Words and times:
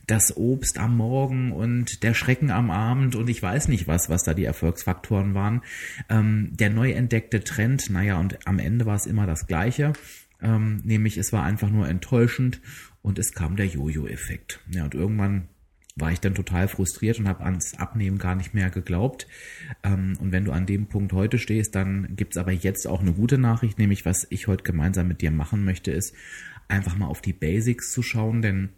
das 0.07 0.37
Obst 0.37 0.79
am 0.79 0.97
Morgen 0.97 1.53
und 1.53 2.03
der 2.03 2.15
Schrecken 2.15 2.51
am 2.51 2.71
Abend 2.71 3.15
und 3.15 3.31
ich 3.31 3.43
weiß 3.43 3.69
nicht 3.69 3.87
was, 3.87 4.09
was 4.09 4.25
da 4.25 4.35
die 4.35 4.45
Erfolgsfaktoren 4.45 5.35
waren. 5.35 5.63
Ähm, 6.09 6.51
der 6.53 6.71
neu 6.71 6.91
entdeckte 6.93 7.43
Trend, 7.45 7.91
naja, 7.91 8.19
und 8.19 8.47
am 8.47 8.59
Ende 8.59 8.87
war 8.87 8.97
es 8.97 9.07
immer 9.07 9.27
das 9.27 9.47
Gleiche. 9.47 9.93
Ähm, 10.43 10.81
nämlich 10.85 11.17
es 11.17 11.33
war 11.33 11.45
einfach 11.45 11.71
nur 11.71 11.89
enttäuschend 11.89 12.61
und 13.03 13.19
es 13.19 13.33
kam 13.33 13.57
der 13.57 13.67
Jojo-Effekt. 13.67 14.61
Ja, 14.71 14.85
und 14.85 14.95
irgendwann 14.95 15.49
war 15.97 16.13
ich 16.13 16.21
dann 16.21 16.35
total 16.35 16.69
frustriert 16.69 17.19
und 17.19 17.27
habe 17.27 17.45
ans 17.45 17.75
Abnehmen 17.75 18.19
gar 18.19 18.35
nicht 18.35 18.55
mehr 18.55 18.71
geglaubt. 18.71 19.27
Ähm, 19.83 20.17
und 20.21 20.31
wenn 20.31 20.45
du 20.45 20.53
an 20.53 20.67
dem 20.67 20.87
Punkt 20.87 21.13
heute 21.13 21.39
stehst, 21.39 21.75
dann 21.75 22.15
gibt's 22.15 22.37
aber 22.37 22.53
jetzt 22.53 22.87
auch 22.87 23.01
eine 23.01 23.15
gute 23.15 23.39
Nachricht, 23.39 23.79
nämlich 23.79 24.05
was 24.05 24.27
ich 24.31 24.47
heute 24.47 24.63
gemeinsam 24.63 25.09
mit 25.09 25.23
dir 25.23 25.31
machen 25.31 25.65
möchte, 25.65 25.91
ist 25.91 26.15
einfach 26.69 26.97
mal 26.97 27.07
auf 27.07 27.23
die 27.23 27.33
Basics 27.33 27.93
zu 27.93 28.03
schauen, 28.03 28.43
denn 28.43 28.71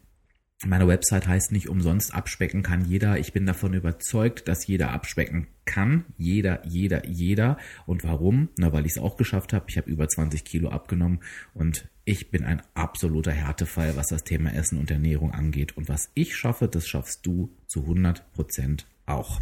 meine 0.66 0.88
Website 0.88 1.28
heißt 1.28 1.52
nicht 1.52 1.68
umsonst 1.68 2.12
abspecken 2.12 2.64
kann 2.64 2.84
jeder. 2.84 3.18
Ich 3.18 3.32
bin 3.32 3.46
davon 3.46 3.74
überzeugt, 3.74 4.48
dass 4.48 4.66
jeder 4.66 4.90
abspecken 4.90 5.46
kann. 5.64 6.04
Jeder, 6.16 6.66
jeder, 6.66 7.06
jeder. 7.06 7.58
Und 7.86 8.02
warum? 8.02 8.48
Na, 8.56 8.72
weil 8.72 8.84
ich 8.84 8.92
es 8.92 8.98
auch 8.98 9.16
geschafft 9.16 9.52
habe. 9.52 9.66
Ich 9.68 9.76
habe 9.76 9.88
über 9.88 10.08
20 10.08 10.44
Kilo 10.44 10.70
abgenommen 10.70 11.20
und 11.54 11.88
ich 12.04 12.32
bin 12.32 12.44
ein 12.44 12.60
absoluter 12.74 13.30
Härtefall, 13.30 13.94
was 13.96 14.08
das 14.08 14.24
Thema 14.24 14.52
Essen 14.52 14.78
und 14.78 14.90
Ernährung 14.90 15.32
angeht. 15.32 15.76
Und 15.76 15.88
was 15.88 16.10
ich 16.14 16.34
schaffe, 16.34 16.66
das 16.66 16.88
schaffst 16.88 17.24
du 17.24 17.54
zu 17.68 17.82
100 17.82 18.32
Prozent 18.32 18.88
auch. 19.06 19.40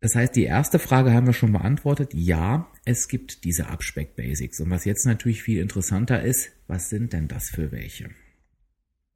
Das 0.00 0.14
heißt, 0.14 0.36
die 0.36 0.44
erste 0.44 0.78
Frage 0.78 1.12
haben 1.12 1.26
wir 1.26 1.34
schon 1.34 1.52
beantwortet. 1.52 2.14
Ja, 2.14 2.70
es 2.86 3.08
gibt 3.08 3.44
diese 3.44 3.68
Abspeck-Basics. 3.68 4.60
Und 4.60 4.70
was 4.70 4.86
jetzt 4.86 5.04
natürlich 5.04 5.42
viel 5.42 5.60
interessanter 5.60 6.22
ist, 6.22 6.52
was 6.66 6.88
sind 6.88 7.12
denn 7.12 7.28
das 7.28 7.50
für 7.50 7.72
welche? 7.72 8.08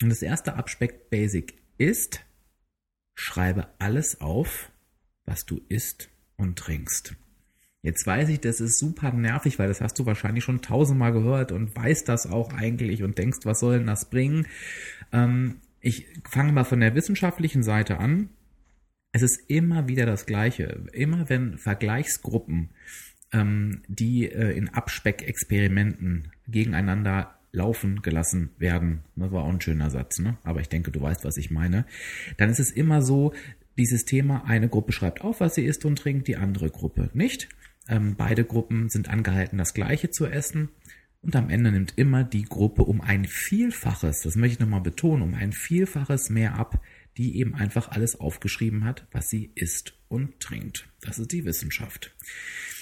Und 0.03 0.11
das 0.11 0.23
erste 0.23 0.55
Abspeck-Basic 0.55 1.55
ist, 1.77 2.25
schreibe 3.15 3.69
alles 3.79 4.21
auf, 4.21 4.71
was 5.25 5.45
du 5.45 5.61
isst 5.69 6.09
und 6.37 6.57
trinkst. 6.59 7.17
Jetzt 7.83 8.07
weiß 8.07 8.29
ich, 8.31 8.41
das 8.41 8.61
ist 8.61 8.79
super 8.79 9.13
nervig, 9.13 9.59
weil 9.59 9.69
das 9.69 9.81
hast 9.81 9.99
du 9.99 10.07
wahrscheinlich 10.07 10.45
schon 10.45 10.63
tausendmal 10.63 11.13
gehört 11.13 11.53
und 11.53 11.75
weißt 11.75 12.09
das 12.09 12.27
auch 12.27 12.53
eigentlich 12.53 13.03
und 13.03 13.19
denkst, 13.19 13.39
was 13.45 13.61
soll 13.61 13.79
denn 13.79 13.87
das 13.87 14.11
bringen? 14.11 14.47
Ähm, 15.13 15.61
ich 15.81 16.07
fange 16.29 16.53
mal 16.53 16.65
von 16.65 16.81
der 16.81 16.95
wissenschaftlichen 16.95 17.63
Seite 17.63 17.99
an. 17.99 18.31
Es 19.13 19.23
ist 19.23 19.49
immer 19.49 19.89
wieder 19.89 20.07
das 20.07 20.27
Gleiche. 20.27 20.87
Immer 20.93 21.29
wenn 21.29 21.57
Vergleichsgruppen, 21.57 22.71
ähm, 23.33 23.83
die 23.87 24.31
äh, 24.31 24.57
in 24.57 24.69
Abspeckexperimenten 24.69 26.33
gegeneinander 26.49 27.38
laufen 27.53 28.03
gelassen 28.03 28.51
werden. 28.59 29.01
Das 29.17 29.33
war 29.33 29.45
auch 29.45 29.53
ein 29.53 29.61
schöner 29.61 29.91
Satz, 29.91 30.19
ne? 30.19 30.39
Aber 30.45 30.61
ich 30.61 30.69
denke, 30.69 30.91
du 30.91 31.01
weißt, 31.01 31.25
was 31.25 31.37
ich 31.37 31.51
meine. 31.51 31.87
Dann 32.37 32.51
ist 32.51 32.61
es 32.61 32.71
immer 32.71 33.03
so, 33.03 33.33
dieses 33.79 34.05
Thema, 34.05 34.45
eine 34.45 34.69
Gruppe 34.69 34.93
schreibt 34.93 35.21
auf, 35.23 35.41
was 35.41 35.55
sie 35.55 35.65
isst 35.65 35.85
und 35.85 35.97
trinkt, 35.97 36.29
die 36.29 36.37
andere 36.37 36.71
Gruppe 36.71 37.11
nicht. 37.15 37.49
Ähm, 37.89 38.17
beide 38.17 38.45
Gruppen 38.45 38.89
sind 38.91 39.09
angehalten, 39.09 39.57
das 39.57 39.73
Gleiche 39.73 40.11
zu 40.11 40.27
essen. 40.27 40.69
Und 41.21 41.35
am 41.37 41.49
Ende 41.49 41.73
nimmt 41.73 41.95
immer 41.97 42.23
die 42.25 42.45
Gruppe 42.45 42.83
um 42.85 43.01
ein 43.01 43.25
Vielfaches, 43.25 44.21
das 44.23 44.37
möchte 44.37 44.55
ich 44.55 44.61
nochmal 44.61 44.81
betonen, 44.81 45.23
um 45.23 45.35
ein 45.35 45.53
Vielfaches 45.53 46.31
mehr 46.31 46.55
ab, 46.55 46.81
die 47.17 47.39
eben 47.39 47.55
einfach 47.55 47.89
alles 47.89 48.21
aufgeschrieben 48.21 48.85
hat, 48.85 49.07
was 49.11 49.29
sie 49.29 49.51
isst 49.57 49.99
und 50.07 50.39
trinkt. 50.39 50.89
Das 51.01 51.19
ist 51.19 51.33
die 51.33 51.45
Wissenschaft. 51.45 52.15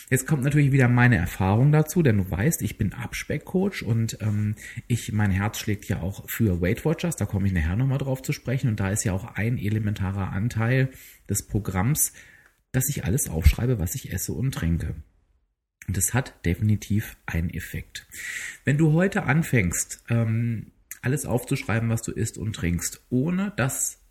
Jetzt 0.09 0.27
kommt 0.27 0.44
natürlich 0.44 0.71
wieder 0.71 0.89
meine 0.89 1.17
Erfahrung 1.17 1.72
dazu, 1.72 2.03
denn 2.03 2.19
du 2.19 2.31
weißt, 2.31 2.62
ich 2.62 2.78
bin 2.78 2.93
Abspeckcoach 2.93 3.83
und 3.83 4.19
ähm, 4.21 4.55
ich, 4.87 5.12
mein 5.12 5.33
Herz 5.33 5.59
schlägt 5.59 5.87
ja 5.89 6.00
auch 6.00 6.28
für 6.31 6.61
Weight 6.61 6.84
Watchers, 6.84 7.17
da 7.17 7.27
komme 7.27 7.49
ich 7.49 7.53
nachher 7.53 7.75
nochmal 7.75 7.99
drauf 7.99 8.22
zu 8.22 8.33
sprechen 8.33 8.69
und 8.69 8.78
da 8.78 8.91
ist 8.91 9.03
ja 9.05 9.12
auch 9.12 9.34
ein 9.34 9.59
elementarer 9.59 10.33
Anteil 10.33 10.91
des 11.28 11.47
Programms, 11.47 12.12
dass 12.71 12.89
ich 12.89 13.05
alles 13.05 13.28
aufschreibe, 13.28 13.81
was 13.81 13.97
ich 13.97 14.12
esse 14.12 14.33
und 14.33 14.53
trinke. 14.53 14.95
Und 15.89 15.97
das 15.97 16.15
hat 16.15 16.45
definitiv 16.45 17.16
einen 17.27 17.50
Effekt. 17.50 18.06
Wenn 18.65 18.78
du 18.78 18.93
heute 18.93 19.25
anfängst, 19.25 20.05
ähm, 20.09 20.72
alles 21.03 21.27
aufzuschreiben, 21.27 21.89
was 21.89 22.03
du 22.03 22.12
isst 22.12 22.39
und 22.39 22.55
trinkst, 22.55 23.00
ohne 23.11 23.53
das 23.56 24.06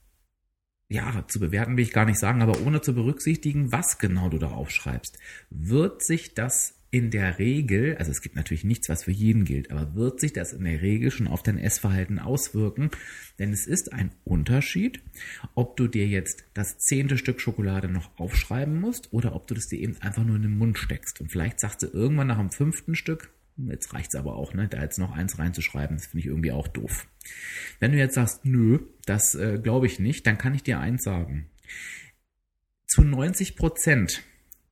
ja, 0.88 1.25
zu 1.28 1.40
bewerten 1.40 1.78
will 1.78 1.84
ich 1.84 1.94
gar 1.94 2.06
nicht 2.06 2.19
sagen, 2.19 2.41
aber 2.41 2.62
ohne 2.62 2.81
zu 2.81 2.94
berücksichtigen, 2.94 3.72
was 3.72 3.97
genau 3.97 4.29
du 4.29 4.38
da 4.38 4.47
aufschreibst, 4.47 5.18
wird 5.50 6.03
sich 6.03 6.34
das 6.34 6.75
in 6.91 7.12
der 7.12 7.40
Regel, 7.40 7.97
also 7.97 8.09
es 8.12 8.22
gibt 8.22 8.38
natürlich 8.38 8.63
nichts, 8.63 8.88
was 8.88 9.03
für 9.03 9.12
jeden 9.12 9.44
gilt, 9.44 9.69
aber 9.69 9.96
wird 9.96 10.22
sich 10.22 10.31
das 10.31 10.53
in 10.53 10.63
der 10.63 10.81
Regel 10.81 11.12
schon 11.12 11.28
auf 11.28 11.44
dein 11.44 11.57
Essverhalten 11.57 12.19
auswirken? 12.19 12.90
Denn 13.38 13.51
es 13.51 13.68
ist 13.68 13.91
ein 13.91 14.12
Unterschied, 14.23 15.01
ob 15.56 15.75
du 15.75 15.88
dir 15.88 16.07
jetzt 16.07 16.46
das 16.53 16.78
zehnte 16.78 17.17
Stück 17.17 17.41
Schokolade 17.41 17.90
noch 17.90 18.17
aufschreiben 18.17 18.79
musst 18.79 19.12
oder 19.12 19.35
ob 19.35 19.46
du 19.47 19.56
das 19.56 19.67
dir 19.67 19.79
eben 19.79 19.97
einfach 20.02 20.23
nur 20.23 20.38
in 20.38 20.44
den 20.44 20.57
Mund 20.57 20.78
steckst. 20.78 21.19
Und 21.19 21.31
vielleicht 21.31 21.59
sagst 21.59 21.81
du 21.81 21.88
irgendwann 21.88 22.28
nach 22.28 22.40
dem 22.40 22.52
fünften 22.52 22.96
Stück, 22.96 23.29
Jetzt 23.57 23.93
reicht's 23.93 24.16
aber 24.16 24.35
auch, 24.35 24.53
ne? 24.53 24.67
Da 24.67 24.81
jetzt 24.81 24.99
noch 24.99 25.11
eins 25.11 25.39
reinzuschreiben, 25.39 25.95
das 25.97 26.07
finde 26.07 26.19
ich 26.19 26.25
irgendwie 26.25 26.51
auch 26.51 26.67
doof. 26.67 27.07
Wenn 27.79 27.91
du 27.91 27.97
jetzt 27.97 28.16
sagst, 28.16 28.45
nö, 28.45 28.79
das 29.05 29.35
äh, 29.35 29.59
glaube 29.61 29.85
ich 29.85 29.99
nicht, 29.99 30.27
dann 30.27 30.38
kann 30.38 30.53
ich 30.53 30.63
dir 30.63 30.79
eins 30.79 31.03
sagen. 31.03 31.49
Zu 32.85 33.03
90 33.03 33.55
Prozent 33.55 34.23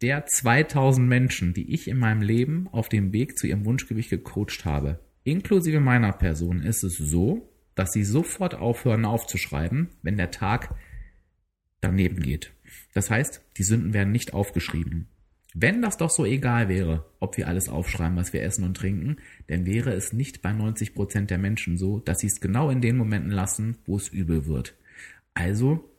der 0.02 0.26
2000 0.26 1.08
Menschen, 1.08 1.54
die 1.54 1.74
ich 1.74 1.88
in 1.88 1.98
meinem 1.98 2.22
Leben 2.22 2.68
auf 2.72 2.90
dem 2.90 3.14
Weg 3.14 3.38
zu 3.38 3.48
ihrem 3.48 3.66
Wunschgewicht 3.66 4.10
gecoacht 4.10 4.66
habe, 4.66 5.00
inklusive 5.24 5.80
meiner 5.80 6.12
Person, 6.12 6.62
ist 6.62 6.84
es 6.84 6.98
so, 6.98 7.50
dass 7.76 7.94
sie 7.94 8.04
sofort 8.04 8.54
aufhören 8.54 9.06
aufzuschreiben, 9.06 9.90
wenn 10.02 10.18
der 10.18 10.32
Tag 10.32 10.76
daneben 11.80 12.22
geht. 12.22 12.52
Das 12.94 13.10
heißt, 13.10 13.42
die 13.58 13.64
Sünden 13.64 13.94
werden 13.94 14.12
nicht 14.12 14.34
aufgeschrieben. 14.34 15.08
Wenn 15.54 15.82
das 15.82 15.98
doch 15.98 16.10
so 16.10 16.26
egal 16.26 16.68
wäre, 16.68 17.06
ob 17.20 17.38
wir 17.38 17.48
alles 17.48 17.70
aufschreiben, 17.70 18.18
was 18.18 18.34
wir 18.34 18.42
essen 18.42 18.64
und 18.64 18.76
trinken, 18.76 19.18
dann 19.48 19.66
wäre 19.66 19.94
es 19.94 20.12
nicht 20.12 20.42
bei 20.42 20.52
90 20.52 20.96
Prozent 20.96 21.30
der 21.30 21.38
Menschen 21.38 21.78
so, 21.78 22.00
dass 22.00 22.20
sie 22.20 22.28
es 22.28 22.42
genau 22.42 22.70
in 22.70 22.82
den 22.82 22.98
Momenten 22.98 23.32
lassen, 23.32 23.78
wo 23.86 23.98
es 23.98 24.10
übel 24.10 24.46
wird. 24.48 24.76
Also 25.36 25.90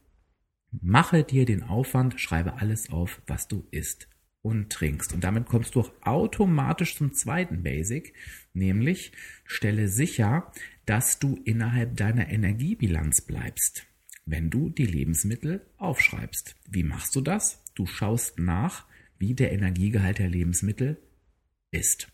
mache 0.80 1.22
dir 1.22 1.44
den 1.44 1.62
Aufwand, 1.62 2.20
schreibe 2.20 2.54
alles 2.54 2.90
auf, 2.90 3.22
was 3.26 3.46
du 3.46 3.64
isst 3.70 4.08
und 4.42 4.70
trinkst. 4.70 5.12
Und 5.12 5.22
damit 5.22 5.46
kommst 5.46 5.74
du 5.74 5.80
auch 5.80 5.92
automatisch 6.02 6.96
zum 6.96 7.12
zweiten 7.14 7.62
Basic, 7.62 8.12
nämlich 8.52 9.12
stelle 9.44 9.88
sicher, 9.88 10.52
dass 10.84 11.18
du 11.18 11.40
innerhalb 11.44 11.96
deiner 11.96 12.28
Energiebilanz 12.28 13.20
bleibst. 13.22 13.86
wenn 14.26 14.50
du 14.50 14.70
die 14.70 14.86
Lebensmittel 14.86 15.66
aufschreibst. 15.76 16.56
Wie 16.66 16.82
machst 16.82 17.14
du 17.14 17.20
das? 17.20 17.62
Du 17.74 17.86
schaust 17.86 18.38
nach, 18.38 18.86
wie 19.18 19.34
der 19.34 19.52
Energiegehalt 19.52 20.18
der 20.18 20.28
Lebensmittel 20.28 20.98
ist. 21.70 22.08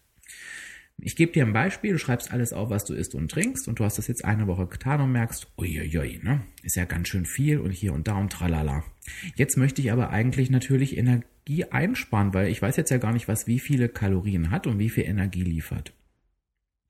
Ich 1.02 1.17
gebe 1.17 1.32
dir 1.32 1.47
ein 1.47 1.52
Beispiel, 1.52 1.93
du 1.93 1.99
schreibst 1.99 2.32
alles 2.32 2.52
auf, 2.52 2.69
was 2.69 2.85
du 2.85 2.93
isst 2.93 3.14
und 3.14 3.31
trinkst 3.31 3.69
und 3.69 3.79
du 3.79 3.85
hast 3.85 3.97
das 3.97 4.06
jetzt 4.06 4.25
eine 4.25 4.47
Woche 4.47 4.67
getan 4.67 5.00
und 5.00 5.12
merkst, 5.12 5.50
uiuiui, 5.56 6.20
ne? 6.23 6.43
Ist 6.62 6.76
ja 6.76 6.85
ganz 6.85 7.08
schön 7.08 7.25
viel 7.25 7.58
und 7.58 7.70
hier 7.70 7.94
und 7.94 8.06
da 8.06 8.17
und 8.17 8.31
tralala. 8.31 8.85
Jetzt 9.35 9.56
möchte 9.56 9.81
ich 9.81 9.93
aber 9.93 10.11
eigentlich 10.11 10.50
natürlich 10.50 10.99
Energie 10.99 11.64
einsparen, 11.64 12.35
weil 12.35 12.49
ich 12.49 12.61
weiß 12.61 12.76
jetzt 12.76 12.91
ja 12.91 12.99
gar 12.99 13.12
nicht, 13.12 13.29
was 13.29 13.46
wie 13.46 13.61
viele 13.61 13.88
Kalorien 13.88 14.50
hat 14.50 14.67
und 14.67 14.79
wie 14.79 14.91
viel 14.91 15.05
Energie 15.05 15.43
liefert. 15.43 15.94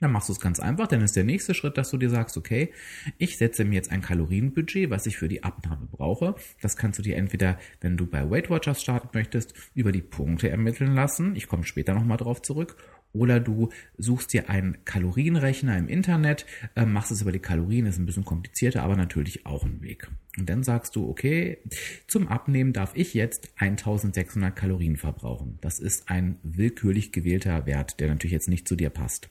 Dann 0.00 0.12
machst 0.12 0.31
du 0.31 0.32
es 0.32 0.41
ganz 0.41 0.61
einfach, 0.61 0.87
dann 0.87 1.02
ist 1.02 1.14
der 1.14 1.25
nächste 1.25 1.52
Schritt, 1.52 1.76
dass 1.76 1.91
du 1.91 1.99
dir 1.99 2.08
sagst, 2.08 2.38
okay, 2.38 2.73
ich 3.19 3.37
setze 3.37 3.64
mir 3.67 3.75
jetzt 3.75 3.93
ein 3.93 4.00
Kalorienbudget, 4.00 4.88
was 4.88 5.05
ich 5.05 5.19
für 5.19 5.29
die 5.29 5.44
Abnahme 5.44 5.87
brauche. 5.91 6.35
Das 6.62 6.76
kannst 6.76 6.99
du 6.99 7.02
dir 7.02 7.17
entweder, 7.17 7.58
wenn 7.82 7.99
du 7.99 8.06
bei 8.06 8.31
Weight 8.31 8.49
Watchers 8.49 8.81
starten 8.81 9.11
möchtest, 9.12 9.52
über 9.75 9.93
die 9.93 10.00
Punkte 10.00 10.49
ermitteln 10.49 10.94
lassen. 10.94 11.37
Ich 11.37 11.49
komme 11.49 11.64
später 11.64 11.93
nochmal 11.93 12.17
drauf 12.17 12.41
zurück. 12.41 12.76
Oder 13.12 13.41
du 13.41 13.71
suchst 13.99 14.33
dir 14.33 14.49
einen 14.49 14.85
Kalorienrechner 14.85 15.77
im 15.77 15.89
Internet, 15.89 16.47
äh, 16.77 16.87
machst 16.87 17.11
es 17.11 17.23
über 17.23 17.33
die 17.33 17.41
Kalorien, 17.41 17.87
ist 17.87 17.99
ein 17.99 18.07
bisschen 18.07 18.25
komplizierter, 18.25 18.83
aber 18.83 18.97
natürlich 18.97 19.47
auch 19.47 19.65
ein 19.65 19.83
Weg. 19.83 20.09
Und 20.39 20.49
dann 20.49 20.62
sagst 20.62 20.95
du, 20.95 21.09
okay, 21.09 21.59
zum 22.07 22.29
Abnehmen 22.29 22.73
darf 22.73 22.93
ich 22.95 23.15
jetzt 23.15 23.51
1600 23.57 24.55
Kalorien 24.55 24.97
verbrauchen. 24.97 25.59
Das 25.61 25.81
ist 25.81 26.09
ein 26.09 26.39
willkürlich 26.45 27.11
gewählter 27.11 27.67
Wert, 27.67 27.99
der 27.99 28.09
natürlich 28.09 28.33
jetzt 28.33 28.49
nicht 28.49 28.69
zu 28.69 28.77
dir 28.77 28.91
passt. 28.91 29.29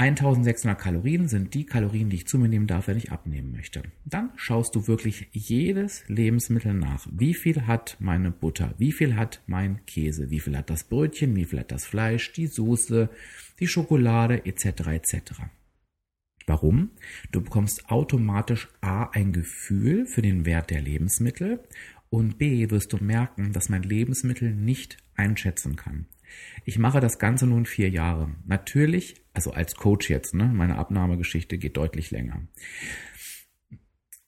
1600 0.00 0.78
Kalorien 0.78 1.28
sind 1.28 1.52
die 1.52 1.66
Kalorien, 1.66 2.08
die 2.08 2.16
ich 2.16 2.26
zu 2.26 2.38
mir 2.38 2.48
nehmen 2.48 2.66
darf, 2.66 2.88
wenn 2.88 2.96
ich 2.96 3.12
abnehmen 3.12 3.52
möchte. 3.52 3.82
Dann 4.06 4.30
schaust 4.34 4.74
du 4.74 4.86
wirklich 4.88 5.28
jedes 5.32 6.04
Lebensmittel 6.08 6.72
nach. 6.72 7.06
Wie 7.12 7.34
viel 7.34 7.66
hat 7.66 7.98
meine 8.00 8.30
Butter? 8.30 8.72
Wie 8.78 8.92
viel 8.92 9.16
hat 9.16 9.42
mein 9.46 9.84
Käse? 9.84 10.30
Wie 10.30 10.40
viel 10.40 10.56
hat 10.56 10.70
das 10.70 10.84
Brötchen? 10.84 11.36
Wie 11.36 11.44
viel 11.44 11.58
hat 11.58 11.70
das 11.70 11.84
Fleisch? 11.84 12.32
Die 12.32 12.46
Soße? 12.46 13.10
Die 13.58 13.66
Schokolade? 13.66 14.46
Etc. 14.46 14.64
etc. 14.86 15.32
Warum? 16.46 16.92
Du 17.30 17.42
bekommst 17.42 17.90
automatisch 17.90 18.68
A 18.80 19.10
ein 19.10 19.34
Gefühl 19.34 20.06
für 20.06 20.22
den 20.22 20.46
Wert 20.46 20.70
der 20.70 20.80
Lebensmittel 20.80 21.60
und 22.08 22.38
B 22.38 22.70
wirst 22.70 22.94
du 22.94 23.04
merken, 23.04 23.52
dass 23.52 23.68
man 23.68 23.82
Lebensmittel 23.82 24.54
nicht 24.54 24.96
einschätzen 25.14 25.76
kann. 25.76 26.06
Ich 26.64 26.78
mache 26.78 27.00
das 27.00 27.18
Ganze 27.18 27.46
nun 27.46 27.66
vier 27.66 27.88
Jahre. 27.88 28.30
Natürlich, 28.46 29.22
also 29.32 29.52
als 29.52 29.74
Coach 29.74 30.10
jetzt, 30.10 30.34
ne, 30.34 30.44
meine 30.44 30.76
Abnahmegeschichte 30.76 31.58
geht 31.58 31.76
deutlich 31.76 32.10
länger. 32.10 32.42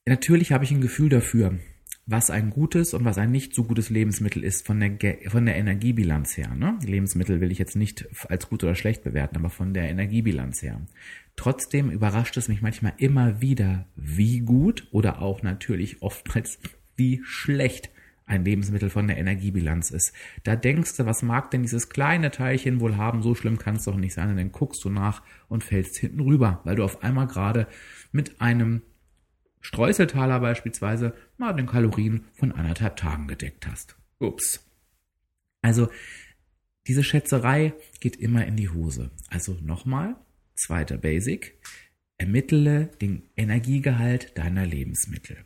Natürlich 0.06 0.52
habe 0.52 0.64
ich 0.64 0.70
ein 0.72 0.81
Gefühl 0.81 1.08
dafür, 1.08 1.58
was 2.06 2.31
ein 2.31 2.50
gutes 2.50 2.94
und 2.94 3.04
was 3.04 3.19
ein 3.19 3.31
nicht 3.31 3.54
so 3.54 3.64
gutes 3.64 3.88
Lebensmittel 3.88 4.43
ist 4.43 4.66
von 4.66 4.81
der, 4.81 5.19
von 5.31 5.46
der 5.46 5.56
Energiebilanz 5.56 6.37
her. 6.37 6.54
Ne? 6.54 6.78
Lebensmittel 6.84 7.40
will 7.40 7.52
ich 7.52 7.58
jetzt 7.58 7.76
nicht 7.76 8.08
als 8.28 8.49
gut 8.49 8.64
oder 8.64 8.75
schlecht 8.75 9.04
bewerten, 9.04 9.37
aber 9.37 9.50
von 9.50 9.72
der 9.72 9.88
Energiebilanz 9.88 10.62
her. 10.62 10.81
Trotzdem 11.37 11.90
überrascht 11.90 12.37
es 12.37 12.49
mich 12.49 12.60
manchmal 12.60 12.94
immer 12.99 13.40
wieder, 13.40 13.87
wie 13.94 14.40
gut 14.40 14.88
oder 14.90 15.22
auch 15.22 15.43
natürlich 15.43 16.02
oftmals 16.02 16.58
wie 16.96 17.20
schlecht 17.25 17.90
ein 18.32 18.44
Lebensmittel 18.44 18.88
von 18.88 19.06
der 19.06 19.19
Energiebilanz 19.19 19.90
ist. 19.90 20.12
Da 20.43 20.56
denkst 20.56 20.96
du, 20.96 21.06
was 21.06 21.23
mag 21.23 21.50
denn 21.50 21.62
dieses 21.62 21.90
kleine 21.90 22.31
Teilchen 22.31 22.81
wohl 22.81 22.96
haben? 22.96 23.23
So 23.23 23.34
schlimm 23.34 23.58
kann 23.58 23.76
es 23.76 23.84
doch 23.84 23.96
nicht 23.96 24.14
sein. 24.14 24.31
Und 24.31 24.38
dann 24.38 24.52
guckst 24.52 24.82
du 24.84 24.88
nach 24.88 25.23
und 25.49 25.62
fällst 25.62 25.99
hinten 25.99 26.20
rüber, 26.20 26.61
weil 26.64 26.76
du 26.76 26.82
auf 26.82 27.02
einmal 27.02 27.26
gerade 27.26 27.67
mit 28.11 28.40
einem 28.40 28.82
Streuseltaler 29.61 30.40
beispielsweise 30.40 31.14
mal 31.37 31.52
den 31.52 31.67
Kalorien 31.67 32.25
von 32.32 32.52
anderthalb 32.52 32.96
Tagen 32.96 33.29
gedeckt 33.29 33.67
hast. 33.67 33.96
Ups. 34.19 34.67
Also, 35.61 35.88
diese 36.88 37.05
Schätzerei 37.05 37.75
geht 38.00 38.17
immer 38.17 38.46
in 38.46 38.56
die 38.56 38.70
Hose. 38.70 39.11
Also 39.28 39.56
nochmal, 39.61 40.17
zweiter 40.55 40.96
Basic. 40.96 41.61
Ermittle 42.17 42.87
den 43.00 43.28
Energiegehalt 43.37 44.37
deiner 44.38 44.67
Lebensmittel. 44.67 45.44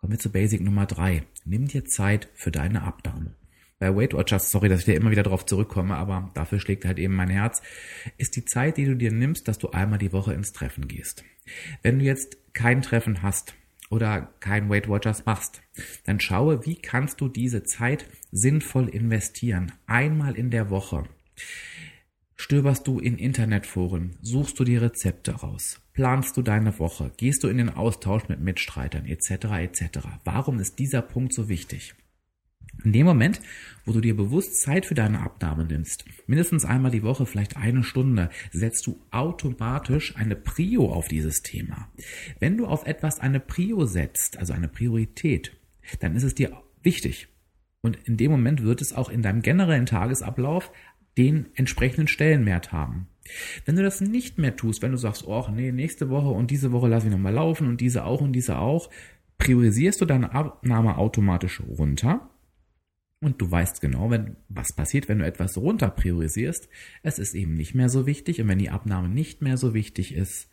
Kommen 0.00 0.12
wir 0.14 0.18
zu 0.18 0.32
Basic 0.32 0.62
Nummer 0.62 0.86
drei. 0.86 1.24
Nimm 1.44 1.68
dir 1.68 1.84
Zeit 1.84 2.28
für 2.34 2.50
deine 2.50 2.82
Abnahme. 2.82 3.34
Bei 3.78 3.94
Weight 3.94 4.14
Watchers, 4.14 4.50
sorry, 4.50 4.68
dass 4.68 4.80
ich 4.80 4.86
da 4.86 4.92
immer 4.92 5.10
wieder 5.10 5.22
drauf 5.22 5.44
zurückkomme, 5.44 5.94
aber 5.94 6.30
dafür 6.34 6.58
schlägt 6.58 6.84
halt 6.86 6.98
eben 6.98 7.14
mein 7.14 7.28
Herz, 7.28 7.62
ist 8.16 8.36
die 8.36 8.44
Zeit, 8.44 8.78
die 8.78 8.86
du 8.86 8.96
dir 8.96 9.12
nimmst, 9.12 9.46
dass 9.46 9.58
du 9.58 9.70
einmal 9.70 9.98
die 9.98 10.12
Woche 10.12 10.32
ins 10.32 10.52
Treffen 10.52 10.88
gehst. 10.88 11.24
Wenn 11.82 11.98
du 11.98 12.04
jetzt 12.04 12.38
kein 12.54 12.80
Treffen 12.80 13.22
hast 13.22 13.54
oder 13.90 14.32
kein 14.40 14.70
Weight 14.70 14.88
Watchers 14.88 15.26
machst, 15.26 15.62
dann 16.04 16.20
schaue, 16.20 16.64
wie 16.64 16.76
kannst 16.76 17.20
du 17.20 17.28
diese 17.28 17.62
Zeit 17.62 18.06
sinnvoll 18.32 18.88
investieren. 18.88 19.72
Einmal 19.86 20.34
in 20.34 20.50
der 20.50 20.70
Woche. 20.70 21.04
Stöberst 22.42 22.86
du 22.86 22.98
in 22.98 23.18
Internetforen, 23.18 24.16
suchst 24.22 24.58
du 24.58 24.64
die 24.64 24.78
Rezepte 24.78 25.32
raus, 25.32 25.78
planst 25.92 26.38
du 26.38 26.42
deine 26.42 26.78
Woche, 26.78 27.12
gehst 27.18 27.44
du 27.44 27.48
in 27.48 27.58
den 27.58 27.68
Austausch 27.68 28.30
mit 28.30 28.40
Mitstreitern 28.40 29.04
etc. 29.04 29.30
etc. 29.58 29.98
Warum 30.24 30.58
ist 30.58 30.78
dieser 30.78 31.02
Punkt 31.02 31.34
so 31.34 31.50
wichtig? 31.50 31.94
In 32.82 32.94
dem 32.94 33.04
Moment, 33.04 33.42
wo 33.84 33.92
du 33.92 34.00
dir 34.00 34.16
bewusst 34.16 34.62
Zeit 34.62 34.86
für 34.86 34.94
deine 34.94 35.20
Abnahme 35.20 35.66
nimmst, 35.66 36.06
mindestens 36.26 36.64
einmal 36.64 36.90
die 36.90 37.02
Woche, 37.02 37.26
vielleicht 37.26 37.58
eine 37.58 37.84
Stunde, 37.84 38.30
setzt 38.52 38.86
du 38.86 38.98
automatisch 39.10 40.16
eine 40.16 40.34
Prio 40.34 40.90
auf 40.90 41.08
dieses 41.08 41.42
Thema. 41.42 41.92
Wenn 42.38 42.56
du 42.56 42.66
auf 42.66 42.86
etwas 42.86 43.20
eine 43.20 43.40
Prio 43.40 43.84
setzt, 43.84 44.38
also 44.38 44.54
eine 44.54 44.68
Priorität, 44.68 45.54
dann 45.98 46.16
ist 46.16 46.22
es 46.22 46.34
dir 46.34 46.56
wichtig. 46.82 47.28
Und 47.82 47.96
in 48.06 48.16
dem 48.16 48.30
Moment 48.30 48.62
wird 48.62 48.82
es 48.82 48.92
auch 48.92 49.08
in 49.08 49.22
deinem 49.22 49.42
generellen 49.42 49.86
Tagesablauf 49.86 50.70
den 51.20 51.46
entsprechenden 51.54 52.08
Stellenwert 52.08 52.72
haben. 52.72 53.06
Wenn 53.66 53.76
du 53.76 53.82
das 53.82 54.00
nicht 54.00 54.38
mehr 54.38 54.56
tust, 54.56 54.80
wenn 54.80 54.92
du 54.92 54.96
sagst, 54.96 55.26
oh 55.26 55.46
nee, 55.54 55.70
nächste 55.70 56.08
Woche 56.08 56.28
und 56.28 56.50
diese 56.50 56.72
Woche 56.72 56.88
lasse 56.88 57.06
ich 57.06 57.12
nochmal 57.12 57.34
laufen 57.34 57.68
und 57.68 57.82
diese 57.82 58.04
auch 58.04 58.22
und 58.22 58.32
diese 58.32 58.58
auch, 58.58 58.88
priorisierst 59.36 60.00
du 60.00 60.06
deine 60.06 60.32
Abnahme 60.32 60.96
automatisch 60.96 61.60
runter 61.60 62.30
und 63.20 63.40
du 63.42 63.50
weißt 63.50 63.82
genau, 63.82 64.10
wenn, 64.10 64.36
was 64.48 64.72
passiert, 64.72 65.08
wenn 65.08 65.18
du 65.18 65.26
etwas 65.26 65.58
runter 65.58 65.90
priorisierst. 65.90 66.70
Es 67.02 67.18
ist 67.18 67.34
eben 67.34 67.52
nicht 67.52 67.74
mehr 67.74 67.90
so 67.90 68.06
wichtig 68.06 68.40
und 68.40 68.48
wenn 68.48 68.58
die 68.58 68.70
Abnahme 68.70 69.10
nicht 69.10 69.42
mehr 69.42 69.58
so 69.58 69.74
wichtig 69.74 70.14
ist, 70.14 70.50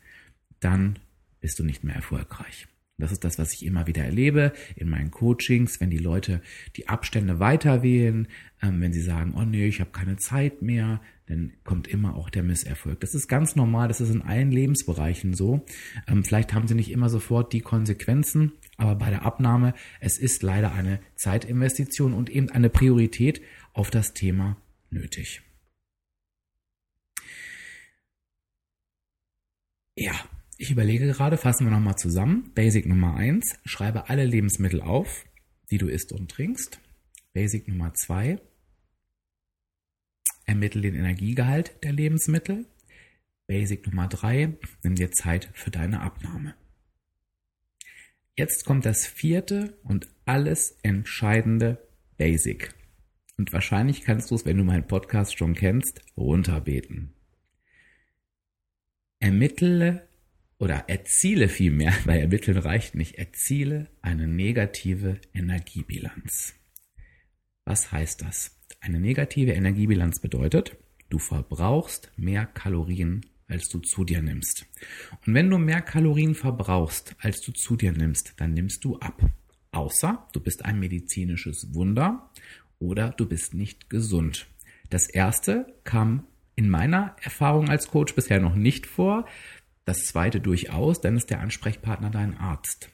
dann 0.60 1.00
bist 1.40 1.60
du 1.60 1.64
nicht 1.64 1.86
mehr 1.86 1.96
erfolgreich. 1.96 2.68
Das 3.00 3.12
ist 3.12 3.24
das, 3.24 3.38
was 3.38 3.54
ich 3.54 3.64
immer 3.64 3.86
wieder 3.86 4.04
erlebe 4.04 4.54
in 4.76 4.90
meinen 4.90 5.12
Coachings, 5.12 5.80
wenn 5.80 5.92
die 5.92 6.00
Leute 6.00 6.42
die 6.76 6.88
Abstände 6.88 7.40
weiter 7.40 7.84
wählen, 7.84 8.28
ähm, 8.62 8.82
wenn 8.82 8.92
sie 8.92 9.02
sagen, 9.02 9.36
oh 9.38 9.44
nee, 9.44 9.68
ich 9.68 9.80
habe 9.80 9.92
keine 9.92 10.18
Zeit 10.18 10.64
mehr, 10.64 11.00
dann 11.28 11.54
kommt 11.64 11.88
immer 11.88 12.16
auch 12.16 12.32
der 12.32 12.42
Misserfolg. 12.42 13.00
Das 13.00 13.14
ist 13.14 13.28
ganz 13.28 13.56
normal, 13.56 13.88
das 13.88 14.02
ist 14.02 14.10
in 14.10 14.24
allen 14.24 14.52
Lebensbereichen 14.52 15.36
so. 15.36 15.64
Ähm, 16.08 16.24
vielleicht 16.24 16.54
haben 16.54 16.68
sie 16.68 16.74
nicht 16.74 16.90
immer 16.90 17.10
sofort 17.10 17.54
die 17.54 17.62
Konsequenzen, 17.62 18.54
aber 18.78 18.96
bei 18.96 19.12
der 19.12 19.24
Abnahme, 19.26 19.76
es 20.00 20.18
ist 20.18 20.42
leider 20.42 20.72
eine 20.72 21.00
Zeitinvestition 21.16 22.14
und 22.14 22.32
eben 22.32 22.50
eine 22.50 22.70
Priorität 22.70 23.42
auf 23.74 23.92
das 23.92 24.14
Thema 24.14 24.58
nötig. 24.90 25.44
Ja, 29.96 30.14
ich 30.58 30.72
überlege 30.72 31.08
gerade, 31.08 31.38
fassen 31.38 31.66
wir 31.66 31.72
nochmal 31.72 31.98
zusammen. 31.98 32.52
Basic 32.54 32.86
Nummer 32.86 33.16
eins: 33.16 33.58
schreibe 33.66 34.10
alle 34.10 34.26
Lebensmittel 34.26 34.82
auf, 34.82 35.26
die 35.70 35.78
du 35.78 35.88
isst 35.88 36.12
und 36.12 36.32
trinkst. 36.32 36.80
Basic 37.34 37.68
Nummer 37.68 37.94
zwei: 37.94 38.40
ermittle 40.46 40.82
den 40.82 40.96
Energiegehalt 40.96 41.84
der 41.84 41.94
Lebensmittel. 41.94 42.66
Basic 43.46 43.86
Nummer 43.88 44.08
drei: 44.08 44.58
nimm 44.84 44.96
dir 44.96 45.12
Zeit 45.12 45.50
für 45.54 45.72
deine 45.72 46.02
Abnahme. 46.02 46.56
Jetzt 48.36 48.66
kommt 48.66 48.86
das 48.86 49.06
vierte 49.06 49.78
und 49.84 50.08
alles 50.26 50.78
entscheidende 50.84 51.88
Basic. 52.18 52.74
Und 53.38 53.54
wahrscheinlich 53.54 54.02
kannst 54.02 54.32
du 54.32 54.36
es, 54.36 54.46
wenn 54.46 54.58
du 54.58 54.64
meinen 54.64 54.88
Podcast 54.88 55.38
schon 55.38 55.54
kennst, 55.54 56.02
runterbeten. 56.16 57.14
Ermittle 59.20 60.07
oder 60.60 60.90
erziele 60.90 61.50
vielmehr, 61.50 61.94
weil 62.06 62.20
ermitteln 62.20 62.58
reicht 62.58 62.96
nicht, 62.96 63.16
erziele 63.16 63.88
eine 64.02 64.28
negative 64.28 65.20
Energiebilanz. 65.34 66.56
Was 67.66 67.92
heißt 67.92 68.22
das? 68.22 68.58
Eine 68.80 69.00
negative 69.00 69.52
Energiebilanz 69.52 70.22
bedeutet, 70.22 70.78
du 71.10 71.20
verbrauchst 71.20 72.12
mehr 72.16 72.46
Kalorien, 72.46 73.26
als 73.48 73.70
du 73.70 73.80
zu 73.80 74.04
dir 74.04 74.22
nimmst. 74.22 74.66
Und 75.26 75.34
wenn 75.34 75.50
du 75.50 75.58
mehr 75.58 75.82
Kalorien 75.82 76.36
verbrauchst, 76.36 77.16
als 77.20 77.42
du 77.42 77.52
zu 77.52 77.76
dir 77.76 77.92
nimmst, 77.92 78.34
dann 78.38 78.54
nimmst 78.54 78.84
du 78.84 78.98
ab. 79.00 79.22
Außer 79.72 80.28
du 80.34 80.40
bist 80.40 80.66
ein 80.66 80.80
medizinisches 80.80 81.74
Wunder 81.74 82.30
oder 82.80 83.10
du 83.10 83.26
bist 83.26 83.54
nicht 83.54 83.90
gesund. 83.90 84.48
Das 84.90 85.08
erste 85.08 85.74
kam 85.84 86.26
in 86.56 86.70
meiner 86.70 87.16
Erfahrung 87.22 87.70
als 87.70 87.88
Coach 87.88 88.16
bisher 88.16 88.40
noch 88.40 88.56
nicht 88.56 88.86
vor. 88.86 89.26
Das 89.88 90.00
zweite 90.00 90.42
durchaus, 90.42 91.00
dann 91.00 91.16
ist 91.16 91.30
der 91.30 91.40
Ansprechpartner 91.40 92.10
dein 92.10 92.36
Arzt. 92.36 92.90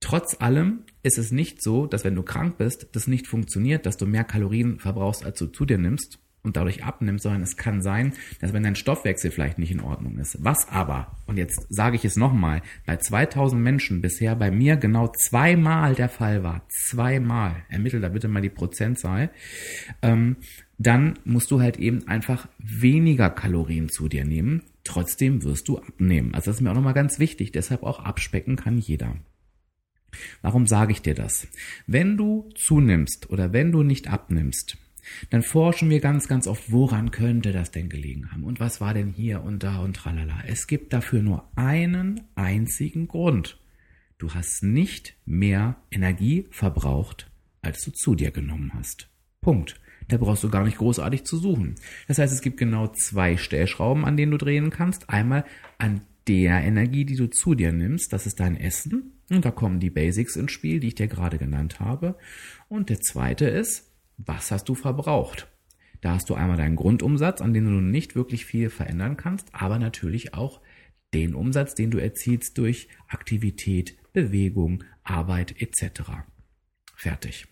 Trotz 0.00 0.40
allem 0.40 0.84
ist 1.02 1.18
es 1.18 1.30
nicht 1.30 1.62
so, 1.62 1.86
dass 1.86 2.04
wenn 2.04 2.14
du 2.14 2.22
krank 2.22 2.56
bist, 2.56 2.88
das 2.92 3.06
nicht 3.06 3.26
funktioniert, 3.26 3.84
dass 3.84 3.98
du 3.98 4.06
mehr 4.06 4.24
Kalorien 4.24 4.78
verbrauchst, 4.78 5.26
als 5.26 5.38
du 5.38 5.48
zu 5.48 5.66
dir 5.66 5.76
nimmst 5.76 6.18
und 6.42 6.56
dadurch 6.56 6.84
abnimmst, 6.84 7.24
sondern 7.24 7.42
es 7.42 7.58
kann 7.58 7.82
sein, 7.82 8.14
dass 8.40 8.54
wenn 8.54 8.62
dein 8.62 8.76
Stoffwechsel 8.76 9.30
vielleicht 9.30 9.58
nicht 9.58 9.72
in 9.72 9.80
Ordnung 9.80 10.16
ist. 10.16 10.42
Was 10.42 10.70
aber, 10.70 11.18
und 11.26 11.36
jetzt 11.36 11.66
sage 11.68 11.96
ich 11.96 12.06
es 12.06 12.16
nochmal, 12.16 12.62
bei 12.86 12.96
2000 12.96 13.60
Menschen 13.60 14.00
bisher 14.00 14.34
bei 14.36 14.50
mir 14.50 14.76
genau 14.76 15.08
zweimal 15.08 15.94
der 15.94 16.08
Fall 16.08 16.42
war, 16.42 16.66
zweimal, 16.70 17.56
ermittelt 17.68 18.02
da 18.02 18.08
bitte 18.08 18.28
mal 18.28 18.40
die 18.40 18.48
Prozentzahl, 18.48 19.28
ähm, 20.00 20.36
dann 20.78 21.18
musst 21.24 21.50
du 21.50 21.60
halt 21.60 21.78
eben 21.78 22.08
einfach 22.08 22.48
weniger 22.56 23.28
Kalorien 23.28 23.90
zu 23.90 24.08
dir 24.08 24.24
nehmen. 24.24 24.62
Trotzdem 24.84 25.42
wirst 25.42 25.68
du 25.68 25.78
abnehmen. 25.78 26.34
Also 26.34 26.50
das 26.50 26.56
ist 26.56 26.62
mir 26.62 26.70
auch 26.70 26.74
nochmal 26.74 26.94
ganz 26.94 27.18
wichtig. 27.18 27.52
Deshalb 27.52 27.82
auch 27.82 28.00
abspecken 28.00 28.56
kann 28.56 28.78
jeder. 28.78 29.16
Warum 30.42 30.66
sage 30.66 30.92
ich 30.92 31.02
dir 31.02 31.14
das? 31.14 31.46
Wenn 31.86 32.16
du 32.16 32.48
zunimmst 32.54 33.30
oder 33.30 33.52
wenn 33.52 33.72
du 33.72 33.82
nicht 33.82 34.08
abnimmst, 34.08 34.76
dann 35.30 35.42
forschen 35.42 35.90
wir 35.90 36.00
ganz, 36.00 36.28
ganz 36.28 36.46
oft, 36.46 36.70
woran 36.70 37.10
könnte 37.10 37.52
das 37.52 37.70
denn 37.70 37.88
gelegen 37.88 38.30
haben 38.32 38.44
und 38.44 38.60
was 38.60 38.80
war 38.80 38.94
denn 38.94 39.10
hier 39.10 39.42
und 39.42 39.62
da 39.62 39.78
und 39.80 39.94
tralala. 39.94 40.42
Es 40.46 40.66
gibt 40.66 40.92
dafür 40.92 41.22
nur 41.22 41.48
einen 41.56 42.22
einzigen 42.34 43.08
Grund. 43.08 43.58
Du 44.18 44.34
hast 44.34 44.62
nicht 44.62 45.14
mehr 45.24 45.76
Energie 45.90 46.46
verbraucht, 46.50 47.30
als 47.62 47.82
du 47.84 47.90
zu 47.92 48.14
dir 48.14 48.30
genommen 48.30 48.72
hast. 48.74 49.08
Punkt. 49.40 49.80
Da 50.10 50.16
brauchst 50.16 50.42
du 50.42 50.50
gar 50.50 50.64
nicht 50.64 50.78
großartig 50.78 51.24
zu 51.24 51.38
suchen. 51.38 51.76
Das 52.08 52.18
heißt, 52.18 52.32
es 52.32 52.42
gibt 52.42 52.58
genau 52.58 52.88
zwei 52.88 53.36
Stellschrauben, 53.36 54.04
an 54.04 54.16
denen 54.16 54.32
du 54.32 54.38
drehen 54.38 54.70
kannst. 54.70 55.08
Einmal 55.08 55.44
an 55.78 56.00
der 56.26 56.62
Energie, 56.62 57.04
die 57.04 57.14
du 57.14 57.28
zu 57.28 57.54
dir 57.54 57.72
nimmst, 57.72 58.12
das 58.12 58.26
ist 58.26 58.40
dein 58.40 58.56
Essen. 58.56 59.12
Und 59.30 59.44
da 59.44 59.52
kommen 59.52 59.78
die 59.78 59.90
Basics 59.90 60.34
ins 60.34 60.50
Spiel, 60.50 60.80
die 60.80 60.88
ich 60.88 60.94
dir 60.96 61.06
gerade 61.06 61.38
genannt 61.38 61.78
habe. 61.78 62.16
Und 62.68 62.90
der 62.90 63.00
zweite 63.00 63.46
ist, 63.46 63.92
was 64.16 64.50
hast 64.50 64.68
du 64.68 64.74
verbraucht? 64.74 65.46
Da 66.00 66.14
hast 66.14 66.28
du 66.28 66.34
einmal 66.34 66.56
deinen 66.56 66.76
Grundumsatz, 66.76 67.40
an 67.40 67.54
dem 67.54 67.66
du 67.66 67.80
nicht 67.80 68.16
wirklich 68.16 68.46
viel 68.46 68.68
verändern 68.68 69.16
kannst, 69.16 69.54
aber 69.54 69.78
natürlich 69.78 70.34
auch 70.34 70.60
den 71.14 71.34
Umsatz, 71.34 71.74
den 71.74 71.90
du 71.90 71.98
erzielst 71.98 72.58
durch 72.58 72.88
Aktivität, 73.06 73.96
Bewegung, 74.12 74.82
Arbeit 75.04 75.60
etc. 75.60 76.02
Fertig. 76.96 77.46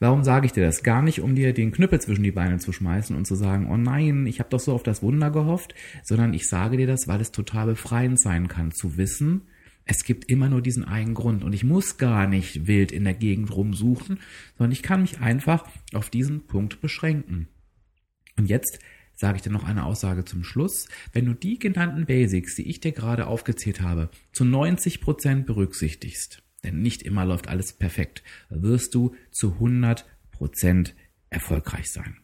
Warum 0.00 0.24
sage 0.24 0.46
ich 0.46 0.52
dir 0.52 0.64
das? 0.64 0.82
Gar 0.82 1.02
nicht, 1.02 1.20
um 1.20 1.34
dir 1.34 1.52
den 1.52 1.72
Knüppel 1.72 2.00
zwischen 2.00 2.22
die 2.22 2.32
Beine 2.32 2.58
zu 2.58 2.72
schmeißen 2.72 3.16
und 3.16 3.26
zu 3.26 3.34
sagen, 3.34 3.68
oh 3.70 3.76
nein, 3.76 4.26
ich 4.26 4.40
habe 4.40 4.50
doch 4.50 4.60
so 4.60 4.72
auf 4.72 4.82
das 4.82 5.02
Wunder 5.02 5.30
gehofft, 5.30 5.74
sondern 6.02 6.34
ich 6.34 6.48
sage 6.48 6.76
dir 6.76 6.86
das, 6.86 7.08
weil 7.08 7.20
es 7.20 7.32
total 7.32 7.66
befreiend 7.66 8.20
sein 8.20 8.48
kann, 8.48 8.72
zu 8.72 8.96
wissen, 8.96 9.42
es 9.90 10.04
gibt 10.04 10.30
immer 10.30 10.50
nur 10.50 10.60
diesen 10.60 10.84
einen 10.84 11.14
Grund 11.14 11.42
und 11.42 11.54
ich 11.54 11.64
muss 11.64 11.96
gar 11.96 12.26
nicht 12.26 12.66
wild 12.66 12.92
in 12.92 13.04
der 13.04 13.14
Gegend 13.14 13.50
rumsuchen, 13.50 14.20
sondern 14.58 14.72
ich 14.72 14.82
kann 14.82 15.00
mich 15.00 15.20
einfach 15.20 15.66
auf 15.94 16.10
diesen 16.10 16.46
Punkt 16.46 16.82
beschränken. 16.82 17.48
Und 18.36 18.50
jetzt 18.50 18.80
sage 19.14 19.36
ich 19.36 19.42
dir 19.42 19.50
noch 19.50 19.64
eine 19.64 19.84
Aussage 19.84 20.26
zum 20.26 20.44
Schluss. 20.44 20.88
Wenn 21.12 21.24
du 21.24 21.32
die 21.32 21.58
genannten 21.58 22.04
Basics, 22.04 22.54
die 22.54 22.68
ich 22.68 22.80
dir 22.80 22.92
gerade 22.92 23.26
aufgezählt 23.26 23.80
habe, 23.80 24.10
zu 24.32 24.44
90 24.44 25.00
Prozent 25.00 25.46
berücksichtigst, 25.46 26.42
denn 26.64 26.82
nicht 26.82 27.02
immer 27.02 27.24
läuft 27.24 27.48
alles 27.48 27.72
perfekt, 27.72 28.22
wirst 28.50 28.94
du 28.94 29.14
zu 29.30 29.54
100 29.54 30.06
Prozent 30.30 30.94
erfolgreich 31.30 31.90
sein. 31.90 32.16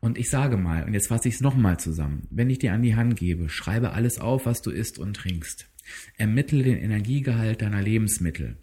Und 0.00 0.18
ich 0.18 0.30
sage 0.30 0.56
mal, 0.56 0.84
und 0.84 0.94
jetzt 0.94 1.08
fasse 1.08 1.28
ich 1.28 1.36
es 1.36 1.40
nochmal 1.40 1.78
zusammen, 1.78 2.26
wenn 2.30 2.50
ich 2.50 2.58
dir 2.58 2.72
an 2.72 2.82
die 2.82 2.96
Hand 2.96 3.16
gebe, 3.16 3.48
schreibe 3.48 3.92
alles 3.92 4.18
auf, 4.18 4.46
was 4.46 4.62
du 4.62 4.70
isst 4.70 4.98
und 4.98 5.14
trinkst. 5.14 5.68
Ermittle 6.16 6.62
den 6.62 6.78
Energiegehalt 6.78 7.62
deiner 7.62 7.82
Lebensmittel. 7.82 8.56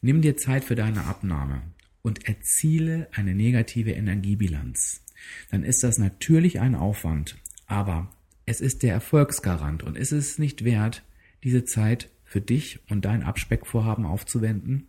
Nimm 0.00 0.22
dir 0.22 0.36
Zeit 0.36 0.64
für 0.64 0.74
deine 0.74 1.04
Abnahme 1.04 1.62
und 2.02 2.26
erziele 2.28 3.08
eine 3.12 3.34
negative 3.34 3.92
Energiebilanz. 3.92 5.02
Dann 5.50 5.64
ist 5.64 5.82
das 5.82 5.98
natürlich 5.98 6.60
ein 6.60 6.74
Aufwand, 6.74 7.36
aber 7.66 8.12
es 8.44 8.60
ist 8.60 8.82
der 8.82 8.92
Erfolgsgarant 8.92 9.82
und 9.82 9.96
ist 9.96 10.12
es 10.12 10.38
nicht 10.38 10.64
wert, 10.64 11.02
diese 11.42 11.64
Zeit 11.64 12.10
für 12.36 12.40
dich 12.42 12.80
und 12.90 13.06
dein 13.06 13.22
Abspeckvorhaben 13.22 14.04
aufzuwenden? 14.04 14.88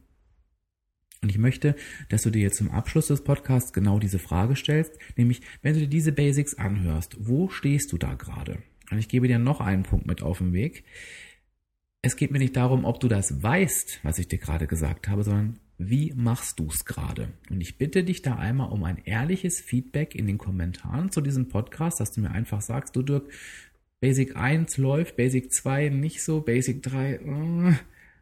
Und 1.21 1.29
ich 1.29 1.37
möchte, 1.37 1.75
dass 2.09 2.23
du 2.23 2.29
dir 2.29 2.41
jetzt 2.41 2.57
zum 2.57 2.71
Abschluss 2.71 3.07
des 3.07 3.23
Podcasts 3.23 3.71
genau 3.71 3.99
diese 3.99 4.19
Frage 4.19 4.55
stellst, 4.55 4.97
nämlich 5.15 5.41
wenn 5.61 5.73
du 5.73 5.79
dir 5.79 5.87
diese 5.87 6.11
Basics 6.11 6.55
anhörst, 6.55 7.15
wo 7.19 7.49
stehst 7.49 7.91
du 7.91 7.97
da 7.97 8.15
gerade? 8.15 8.61
Und 8.91 8.99
ich 8.99 9.07
gebe 9.07 9.27
dir 9.27 9.39
noch 9.39 9.61
einen 9.61 9.83
Punkt 9.83 10.07
mit 10.07 10.21
auf 10.21 10.39
den 10.39 10.53
Weg 10.53 10.83
es 12.01 12.15
geht 12.15 12.31
mir 12.31 12.39
nicht 12.39 12.55
darum, 12.55 12.85
ob 12.85 12.99
du 12.99 13.07
das 13.07 13.41
weißt, 13.41 13.99
was 14.03 14.19
ich 14.19 14.27
dir 14.27 14.37
gerade 14.37 14.67
gesagt 14.67 15.07
habe, 15.07 15.23
sondern 15.23 15.59
wie 15.77 16.13
machst 16.15 16.59
du 16.59 16.67
es 16.67 16.85
gerade? 16.85 17.33
Und 17.49 17.61
ich 17.61 17.77
bitte 17.77 18.03
dich 18.03 18.21
da 18.21 18.35
einmal 18.35 18.71
um 18.71 18.83
ein 18.83 18.97
ehrliches 19.03 19.59
Feedback 19.59 20.15
in 20.15 20.25
den 20.25 20.37
Kommentaren 20.37 21.11
zu 21.11 21.21
diesem 21.21 21.49
Podcast, 21.49 21.99
dass 21.99 22.11
du 22.11 22.21
mir 22.21 22.31
einfach 22.31 22.61
sagst, 22.61 22.95
du 22.95 23.03
Dirk, 23.03 23.31
Basic 23.99 24.35
1 24.35 24.77
läuft, 24.77 25.15
Basic 25.17 25.51
2 25.51 25.89
nicht 25.89 26.23
so, 26.23 26.41
Basic 26.41 26.83
3 26.83 27.13
äh, 27.13 27.73